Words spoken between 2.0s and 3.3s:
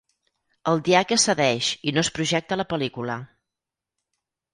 es projecta la pel·lícula.